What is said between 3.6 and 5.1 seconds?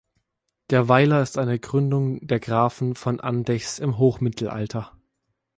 im Hochmittelalter.